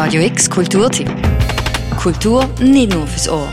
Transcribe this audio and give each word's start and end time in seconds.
Radio 0.00 0.22
X 0.22 0.48
Kulturtipp. 0.48 1.10
Kultur 2.00 2.44
nicht 2.60 2.94
nur 2.94 3.04
fürs 3.04 3.28
Ohr. 3.28 3.48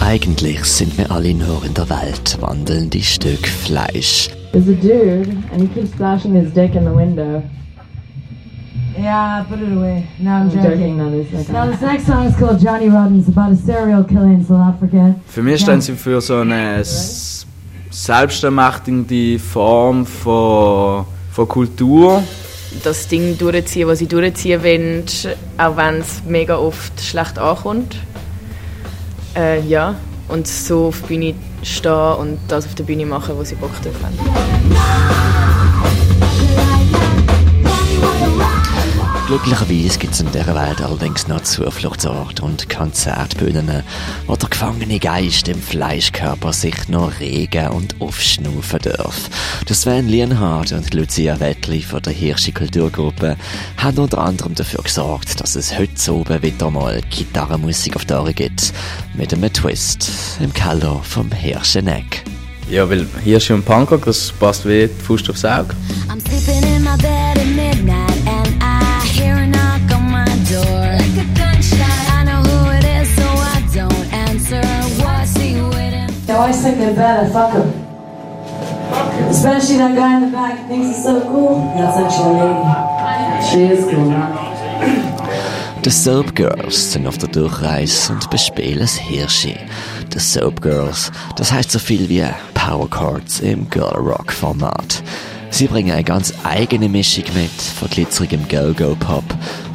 Eigentlich 0.00 0.62
sind 0.62 0.96
wir 0.96 1.10
alle 1.10 1.34
nur 1.34 1.64
in 1.64 1.74
der 1.74 1.90
Welt 1.90 2.38
wandelnde 2.40 3.02
Stück 3.02 3.48
Fleisch. 3.48 4.30
There's 4.52 4.68
a 4.68 4.74
dude, 4.80 5.28
and 5.52 5.60
he 5.60 5.66
keeps 5.74 5.92
flashing 5.96 6.34
his 6.36 6.52
dick 6.52 6.76
in 6.76 6.84
the 6.84 6.94
window. 6.94 7.42
Yeah, 8.96 9.44
put 9.50 9.58
it 9.58 9.76
away. 9.76 10.06
No, 10.20 10.30
I'm 10.30 10.42
I'm 10.42 10.50
joking. 10.50 10.98
joking, 10.98 11.52
Now, 11.52 11.66
this 11.68 11.80
next 11.80 12.06
song 12.06 12.26
is 12.26 12.36
called 12.36 12.60
Johnny 12.60 12.88
Rotten. 12.88 13.18
It's 13.18 13.28
about 13.28 13.50
a 13.50 13.56
serial 13.56 14.04
killer 14.04 14.30
in 14.32 14.44
South 14.44 14.74
Africa. 14.76 15.16
Für 15.26 15.42
mich 15.42 15.62
stehen 15.62 15.80
sie 15.80 15.94
für 15.96 16.20
so 16.20 16.36
eine 16.36 16.84
selbstermächtigende 17.90 19.40
Form 19.40 20.06
von, 20.06 21.06
von 21.32 21.48
Kultur. 21.48 22.22
Das 22.82 23.08
Ding 23.08 23.38
durchziehen, 23.38 23.88
was 23.88 23.98
sie 23.98 24.06
durchziehen 24.06 24.62
wollen, 24.62 25.04
auch 25.58 25.76
wenn 25.76 26.00
es 26.00 26.22
mega 26.26 26.56
oft 26.56 27.00
schlecht 27.00 27.38
ankommt. 27.38 27.96
Äh, 29.36 29.60
ja, 29.62 29.94
und 30.28 30.46
so 30.46 30.86
auf 30.86 31.00
der 31.02 31.08
Bühne 31.08 31.34
stehen 31.62 31.92
und 31.92 32.38
das 32.48 32.66
auf 32.66 32.74
der 32.74 32.84
Bühne 32.84 33.06
machen, 33.06 33.36
wo 33.36 33.44
sie 33.44 33.54
Bock 33.54 33.70
drauf 33.82 33.94
haben. 34.02 34.18
Glücklicherweise 39.32 39.98
gibt 39.98 40.12
es 40.12 40.20
in 40.20 40.30
dieser 40.30 40.54
Welt 40.54 40.82
allerdings 40.82 41.26
noch 41.26 41.40
Zufluchtsorte 41.40 42.42
und 42.42 42.68
Konzertbühnen, 42.68 43.82
wo 44.26 44.36
der 44.36 44.50
gefangene 44.50 44.98
Geist 44.98 45.48
im 45.48 45.58
Fleischkörper 45.58 46.52
sich 46.52 46.88
noch 46.88 47.18
regen 47.18 47.68
und 47.68 47.98
aufschnaufen 47.98 48.80
darf. 48.82 49.30
Der 49.66 49.74
Sven 49.74 50.06
Lienhardt 50.06 50.72
und 50.72 50.92
Lucia 50.92 51.40
Wettli 51.40 51.80
von 51.80 52.02
der 52.02 52.12
Hirschi 52.12 52.52
Kulturgruppe 52.52 53.38
haben 53.78 53.98
unter 53.98 54.18
anderem 54.18 54.54
dafür 54.54 54.82
gesorgt, 54.82 55.40
dass 55.40 55.54
es 55.54 55.78
heute 55.78 56.12
oben 56.12 56.42
wieder 56.42 56.70
mal 56.70 57.00
Gitarrenmusik 57.08 57.96
auf 57.96 58.04
die 58.04 58.12
Ohren 58.12 58.34
gibt. 58.34 58.74
Mit 59.14 59.32
einem 59.32 59.50
Twist 59.50 60.10
im 60.40 60.52
Keller 60.52 61.00
vom 61.02 61.32
Hirscheneck. 61.32 62.22
Ja, 62.68 62.88
weil 62.90 63.06
Hirsche 63.24 63.54
und 63.54 63.64
Punkrock, 63.64 64.04
das 64.04 64.30
passt 64.30 64.68
wie 64.68 64.88
die 64.88 65.02
Faust 65.02 65.30
aufs 65.30 65.46
Auge. 65.46 65.74
I'm 66.10 66.20
sleeping 66.20 66.62
in 66.76 66.84
my 66.84 66.98
bed 66.98 67.38
at 67.38 67.46
midnight 67.46 68.11
always 76.42 76.60
think 76.60 76.78
they're 76.78 76.94
bad. 76.94 77.24
I 77.24 77.30
fuck 77.30 77.52
them. 77.52 77.70
Especially 79.30 79.76
that 79.76 79.94
guy 79.94 80.16
in 80.16 80.22
the 80.26 80.32
back 80.32 80.58
who 80.58 80.68
thinks 80.68 80.88
he's 80.88 81.04
so 81.04 81.20
cool. 81.22 81.72
That's 81.76 81.96
actually 81.96 82.40
a 82.40 82.46
lady. 82.50 83.46
She 83.48 83.60
is 83.72 83.84
cool, 83.84 84.10
huh? 84.10 85.82
Die 85.82 85.90
Soap 85.90 86.34
Girls 86.34 86.92
sind 86.92 87.06
auf 87.06 87.18
der 87.18 87.28
Durchreise 87.28 88.12
und 88.12 88.30
bespielen 88.30 88.80
das 88.80 88.94
Hirschi. 88.94 89.56
Die 90.12 90.18
Soap 90.18 90.60
Girls, 90.60 91.10
das 91.36 91.52
heißt 91.52 91.70
so 91.70 91.78
viel 91.78 92.08
wie 92.08 92.24
Power 92.54 92.88
Chords 92.88 93.40
im 93.40 93.68
Girl 93.70 93.96
Rock 93.96 94.32
Format. 94.32 95.02
Sie 95.52 95.66
bringen 95.66 95.92
eine 95.92 96.02
ganz 96.02 96.32
eigene 96.44 96.88
Mischung 96.88 97.24
mit 97.34 97.50
von 97.50 97.88
glitzerigem 97.90 98.48
Go-Go-Pop, 98.48 99.22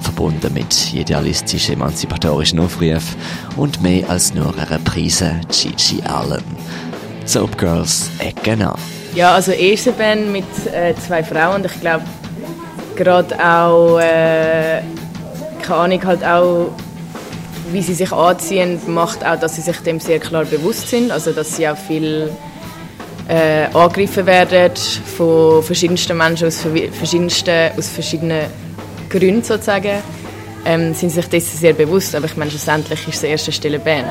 verbunden 0.01 0.51
mit 0.55 0.91
idealistisch 0.91 1.69
emanzipatorischen 1.69 2.59
Aufrufen 2.59 3.15
und 3.57 3.83
mehr 3.83 4.09
als 4.09 4.33
nur 4.33 4.55
einer 4.57 4.79
Prise 4.79 5.39
Gigi 5.51 6.01
Allen. 6.01 6.43
Soap 7.25 7.59
Girls 7.59 8.09
ecken 8.17 8.63
an. 8.63 8.79
Ja, 9.13 9.35
also 9.35 9.51
erste 9.51 9.91
Band 9.91 10.31
mit 10.31 10.45
äh, 10.73 10.95
zwei 10.95 11.23
Frauen 11.23 11.57
und 11.57 11.67
ich 11.67 11.79
glaube 11.79 12.03
gerade 12.95 13.35
auch, 13.35 13.99
äh, 13.99 14.81
keine 15.61 15.79
Ahnung, 15.79 16.05
halt 16.05 16.23
auch, 16.25 16.71
wie 17.71 17.83
sie 17.83 17.93
sich 17.93 18.11
anziehen, 18.11 18.79
macht 18.87 19.23
auch, 19.23 19.39
dass 19.39 19.55
sie 19.55 19.61
sich 19.61 19.77
dem 19.81 19.99
sehr 19.99 20.17
klar 20.17 20.43
bewusst 20.43 20.89
sind, 20.89 21.11
also 21.11 21.31
dass 21.33 21.55
sie 21.55 21.69
auch 21.69 21.77
viel 21.77 22.31
äh, 23.27 23.65
angegriffen 23.73 24.25
werden 24.25 24.73
von 25.17 25.61
verschiedensten 25.63 26.17
Menschen 26.17 26.47
aus 26.47 26.65
verschiedensten, 26.97 27.71
aus 27.77 27.89
verschiedenen 27.89 28.45
Gründen 29.09 29.43
sozusagen. 29.43 30.01
Ähm, 30.65 30.93
sind 30.93 31.11
sich 31.11 31.27
dessen 31.27 31.57
sehr 31.57 31.73
bewusst, 31.73 32.13
aber 32.15 32.25
ich 32.25 32.35
meine, 32.35 32.51
schlussendlich 32.51 33.07
ist 33.07 33.17
es 33.17 33.23
erste 33.23 33.51
stille 33.51 33.79
Band. 33.79 34.07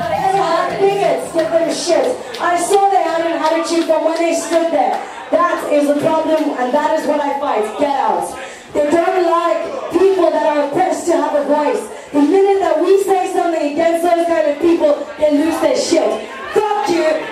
That 5.29 5.73
is 5.73 5.87
the 5.87 5.99
problem, 5.99 6.55
and 6.57 6.73
that 6.73 6.97
is 6.97 7.05
what 7.05 7.19
I 7.19 7.37
fight. 7.41 7.65
Get 7.79 7.89
out. 7.89 8.33
They 8.73 8.89
don't 8.89 9.23
like 9.23 9.91
people 9.91 10.31
that 10.31 10.55
are 10.55 10.69
oppressed 10.69 11.05
to 11.07 11.17
have 11.17 11.35
a 11.35 11.43
voice. 11.43 11.83
The 12.13 12.21
minute 12.21 12.61
that 12.61 12.79
we 12.79 13.03
say 13.03 13.33
something 13.33 13.73
against 13.73 14.03
those 14.03 14.25
kind 14.25 14.47
of 14.47 14.61
people, 14.61 14.95
they 15.19 15.37
lose 15.37 15.59
their 15.59 15.75
shit. 15.75 16.29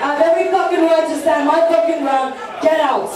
I 0.01 0.07
have 0.07 0.21
every 0.21 0.51
fucking 0.51 0.81
word 0.81 1.07
to 1.07 1.19
stand 1.21 1.47
my 1.47 1.61
fucking 1.69 2.03
ground. 2.03 2.35
Get 2.61 2.79
out. 2.79 3.09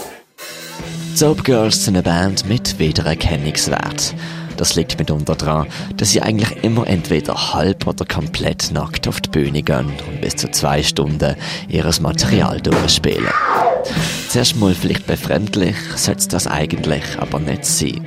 Soap 1.14 1.44
Girls 1.44 1.84
sind 1.84 1.96
eine 1.96 2.02
Band 2.02 2.48
mit 2.48 2.78
Wiedererkennungswert. 2.78 4.14
Das 4.56 4.74
liegt 4.74 4.98
mitunter 4.98 5.34
daran, 5.36 5.66
dass 5.96 6.10
sie 6.10 6.22
eigentlich 6.22 6.62
immer 6.62 6.86
entweder 6.86 7.54
halb 7.54 7.86
oder 7.86 8.04
komplett 8.04 8.70
nackt 8.72 9.08
auf 9.08 9.20
die 9.20 9.30
Bühne 9.30 9.62
gehen 9.62 9.92
und 10.06 10.20
bis 10.20 10.36
zu 10.36 10.50
zwei 10.50 10.82
Stunden 10.82 11.34
ihres 11.68 12.00
Material 12.00 12.60
durchspielen. 12.60 13.28
Zuerst 14.28 14.56
mal 14.56 14.74
vielleicht 14.74 15.06
befremdlich, 15.06 15.76
sollte 15.96 16.28
das 16.28 16.46
eigentlich 16.46 17.04
aber 17.18 17.38
nicht 17.40 17.64
sein. 17.64 18.04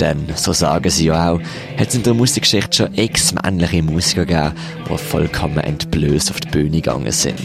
Denn, 0.00 0.26
so 0.34 0.52
sagen 0.52 0.90
sie 0.90 1.06
ja 1.06 1.32
auch, 1.32 1.40
hat 1.78 1.88
es 1.88 1.94
in 1.94 2.02
der 2.02 2.14
Musikgeschichte 2.14 2.76
schon 2.76 2.94
x 2.94 3.32
männliche 3.34 3.82
Musiker 3.82 4.26
gegeben, 4.26 4.54
die 4.90 4.98
vollkommen 4.98 5.58
entblößt 5.58 6.30
auf 6.30 6.40
die 6.40 6.48
Bühne 6.48 6.80
gegangen 6.80 7.12
sind. 7.12 7.38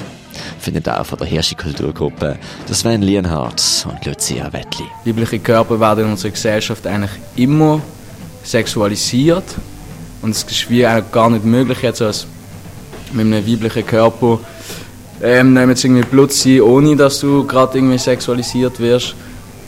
Findet 0.59 0.87
auch 0.89 1.05
von 1.05 1.17
der 1.17 1.27
Hirschi 1.27 1.55
Kulturgruppe 1.55 2.37
der 2.67 2.75
Sven 2.75 3.01
Lienhardt 3.01 3.85
und 3.89 4.05
Lucia 4.05 4.51
Wettli. 4.53 4.85
Weibliche 5.05 5.39
Körper 5.39 5.79
werden 5.79 6.05
in 6.05 6.11
unserer 6.11 6.31
Gesellschaft 6.31 6.85
eigentlich 6.87 7.11
immer 7.35 7.81
sexualisiert. 8.43 9.45
Und 10.21 10.31
es 10.31 10.43
ist 10.43 10.69
wie 10.69 10.85
eigentlich 10.85 11.11
gar 11.11 11.29
nicht 11.29 11.45
möglich, 11.45 11.81
jetzt 11.81 12.01
als 12.01 12.27
mit 13.13 13.25
einem 13.25 13.47
weiblichen 13.47 13.85
Körper 13.85 14.39
ähm, 15.21 15.53
nehmen 15.53 15.69
jetzt 15.69 15.83
irgendwie 15.83 16.03
Blut 16.03 16.31
sein, 16.31 16.61
ohne 16.61 16.95
dass 16.95 17.19
du 17.19 17.45
gerade 17.45 17.77
irgendwie 17.77 17.97
sexualisiert 17.97 18.79
wirst. 18.79 19.15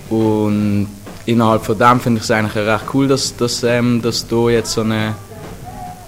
Und 0.10 0.88
innerhalb 1.26 1.64
von 1.64 1.78
dem 1.78 2.00
finde 2.00 2.18
ich 2.20 2.24
es 2.24 2.32
eigentlich 2.32 2.56
recht 2.56 2.86
cool, 2.94 3.08
dass, 3.08 3.36
dass, 3.36 3.64
ähm, 3.64 4.02
dass 4.02 4.28
da 4.28 4.50
jetzt 4.50 4.72
so 4.72 4.82
eine. 4.82 5.16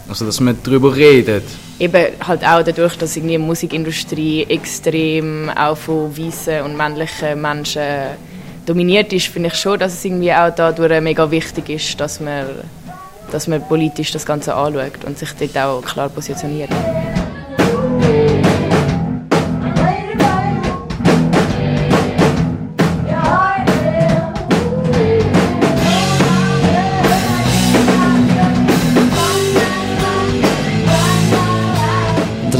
Also, 0.07 0.25
dass 0.25 0.39
man 0.39 0.57
darüber 0.63 0.95
redet. 0.95 1.43
Eben 1.81 2.13
halt 2.27 2.45
auch 2.45 2.61
dadurch, 2.61 2.95
dass 2.95 3.13
die 3.13 3.37
Musikindustrie 3.39 4.45
extrem 4.47 5.49
auch 5.49 5.75
von 5.75 6.15
weißen 6.15 6.61
und 6.61 6.77
männlichen 6.77 7.41
Menschen 7.41 7.81
dominiert 8.67 9.11
ist, 9.13 9.25
finde 9.25 9.49
ich 9.49 9.55
schon, 9.55 9.79
dass 9.79 9.93
es 9.93 10.05
irgendwie 10.05 10.31
auch 10.31 10.53
dadurch 10.55 11.01
mega 11.01 11.31
wichtig 11.31 11.69
ist, 11.69 11.99
dass 11.99 12.19
man, 12.19 12.45
dass 13.31 13.47
man 13.47 13.67
politisch 13.67 14.11
das 14.11 14.27
Ganze 14.27 14.53
anschaut 14.53 15.03
und 15.07 15.17
sich 15.17 15.31
dort 15.33 15.57
auch 15.57 15.81
klar 15.81 16.09
positioniert. 16.09 16.69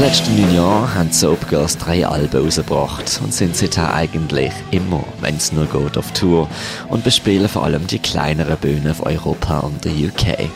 Letzten 0.08 0.34
neun 0.40 0.52
Jahren 0.56 0.94
haben 0.96 1.08
die 1.10 1.14
Soap 1.14 1.48
Girls 1.48 1.78
drei 1.78 2.04
Alben 2.04 2.44
rausgebracht 2.44 3.20
und 3.22 3.32
sind 3.32 3.56
seither 3.56 3.94
eigentlich 3.94 4.52
immer, 4.72 5.04
wenn 5.20 5.36
es 5.36 5.52
nur 5.52 5.66
geht, 5.66 5.96
auf 5.96 6.10
Tour 6.10 6.48
und 6.88 7.04
bespielen 7.04 7.48
vor 7.48 7.62
allem 7.62 7.86
die 7.86 8.00
kleineren 8.00 8.56
Bühnen 8.56 8.90
auf 8.90 9.06
Europa 9.06 9.60
und 9.60 9.84
der 9.84 9.92
UK. 9.92 10.50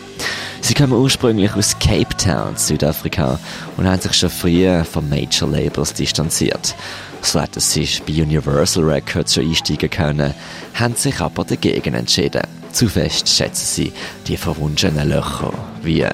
Sie 0.62 0.74
kommen 0.74 0.94
ursprünglich 0.94 1.54
aus 1.54 1.78
Cape 1.78 2.16
Town, 2.16 2.56
Südafrika 2.56 3.38
und 3.76 3.86
haben 3.86 4.00
sich 4.00 4.14
schon 4.14 4.30
früher 4.30 4.84
von 4.84 5.08
Major 5.08 5.48
Labels 5.48 5.94
distanziert. 5.94 6.74
So 7.22 7.40
hätten 7.40 7.60
sie 7.60 7.88
bei 8.04 8.20
Universal 8.20 8.82
Records 8.82 9.34
schon 9.34 9.46
einsteigen 9.48 9.90
können, 9.90 10.34
haben 10.74 10.96
sich 10.96 11.20
aber 11.20 11.44
dagegen 11.44 11.94
entschieden. 11.94 12.42
Zu 12.72 12.88
fest 12.88 13.28
schätzen 13.28 13.64
sie 13.64 13.92
die 14.26 14.36
verwunschenen 14.36 15.08
Löcher, 15.08 15.52
wie 15.82 16.04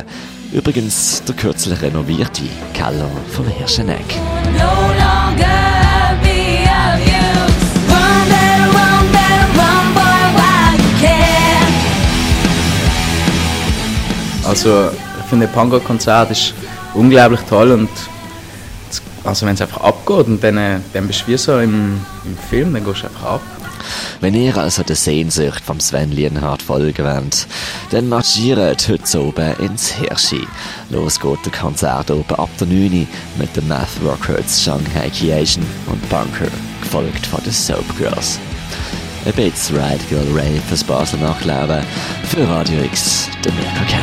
übrigens 0.53 1.23
der 1.27 1.35
kürzlich 1.35 1.81
renovierte 1.83 2.43
Keller 2.75 3.09
vom 3.31 3.47
Hirscheneck. 3.49 4.15
Also 14.47 14.91
ich 15.21 15.27
finde, 15.29 15.47
ein 15.47 15.53
Punkrock-Konzert 15.53 16.31
ist 16.31 16.55
unglaublich 16.95 17.41
toll 17.49 17.71
und 17.73 17.89
es- 18.91 19.03
also 19.25 19.47
wenn 19.47 19.55
es 19.55 19.63
einfach 19.63 19.81
abgeht 19.83 20.27
und 20.27 20.43
dann, 20.43 20.59
äh, 20.59 20.79
dann 20.93 21.07
bist 21.07 21.23
du 21.23 21.29
wie 21.33 21.37
so 21.39 21.59
im, 21.59 22.01
im 22.25 22.37
Film, 22.51 22.75
dann 22.75 22.85
gehst 22.85 23.03
du 23.03 23.07
einfach 23.07 23.25
ab. 23.35 23.41
Wenn 24.21 24.35
ihr 24.35 24.57
also 24.57 24.83
der 24.83 24.97
Sehnsucht 24.97 25.63
vom 25.65 25.81
Sven 25.81 26.13
Lienhardt 26.13 26.63
folgen 26.63 27.05
wollt, 27.05 27.47
dann 27.91 28.09
marschiert 28.09 28.89
heute 28.89 29.21
oben 29.23 29.55
ins 29.59 29.93
Hirschi. 29.93 30.47
Los 30.91 31.19
geht 31.21 31.45
der 31.45 31.53
Konzert 31.53 32.11
oben 32.11 32.35
ab 32.35 32.51
der 32.59 32.67
9 32.67 32.77
Uhr 32.85 33.07
mit 33.39 33.57
den 33.57 33.69
Math 33.69 33.89
Records 34.05 34.63
Shanghai 34.63 35.11
Creation 35.11 35.65
und 35.87 36.09
Bunker, 36.09 36.51
gefolgt 36.81 37.27
von 37.27 37.43
den 37.43 37.53
Soap 37.53 37.85
Girls. 37.99 38.39
Ein 39.25 39.33
bisschen 39.35 39.77
Girl 40.09 40.27
Ray 40.35 40.61
fürs 40.69 40.83
Basel 40.83 41.21
Nachleben, 41.21 41.85
für 42.25 42.49
Radio 42.49 42.83
X, 42.83 43.29
der 43.45 43.53
Mirko 43.53 43.85
Kern. 43.89 44.03